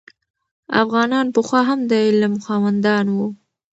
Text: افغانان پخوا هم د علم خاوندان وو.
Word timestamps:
افغانان 0.83 1.27
پخوا 1.35 1.61
هم 1.69 1.79
د 1.89 1.91
علم 2.07 2.33
خاوندان 2.45 3.05
وو. 3.15 3.27